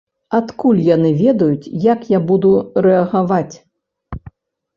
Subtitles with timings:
[0.35, 2.53] Адкуль яны ведаюць, як я буду
[2.87, 3.55] рэагаваць?!